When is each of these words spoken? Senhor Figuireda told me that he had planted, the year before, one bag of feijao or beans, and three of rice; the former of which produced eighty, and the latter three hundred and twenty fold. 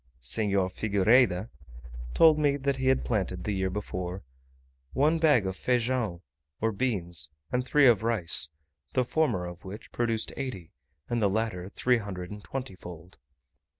Senhor 0.19 0.67
Figuireda 0.67 1.51
told 2.15 2.39
me 2.39 2.57
that 2.57 2.77
he 2.77 2.87
had 2.87 3.05
planted, 3.05 3.43
the 3.43 3.51
year 3.53 3.69
before, 3.69 4.23
one 4.93 5.19
bag 5.19 5.45
of 5.45 5.55
feijao 5.55 6.23
or 6.59 6.71
beans, 6.71 7.29
and 7.51 7.63
three 7.63 7.87
of 7.87 8.01
rice; 8.01 8.49
the 8.93 9.05
former 9.05 9.45
of 9.45 9.63
which 9.63 9.91
produced 9.91 10.33
eighty, 10.35 10.71
and 11.07 11.21
the 11.21 11.29
latter 11.29 11.69
three 11.69 11.99
hundred 11.99 12.31
and 12.31 12.43
twenty 12.43 12.73
fold. 12.75 13.19